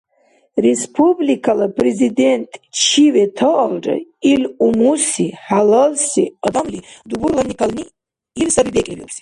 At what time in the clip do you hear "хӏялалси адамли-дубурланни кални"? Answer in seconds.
5.45-7.83